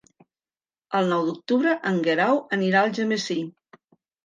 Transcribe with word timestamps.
El 0.99 1.09
nou 1.11 1.25
d'octubre 1.27 1.77
en 1.91 2.01
Guerau 2.09 2.41
anirà 2.59 2.83
a 2.83 2.91
Algemesí. 2.91 3.39